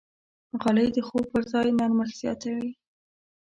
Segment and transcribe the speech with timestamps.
[0.61, 2.69] غالۍ د خوب پر ځای نرمښت زیاتوي.